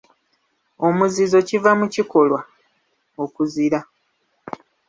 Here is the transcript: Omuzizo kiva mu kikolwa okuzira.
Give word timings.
Omuzizo 0.87 1.39
kiva 1.47 1.71
mu 1.79 1.85
kikolwa 1.93 2.41
okuzira. 3.23 3.79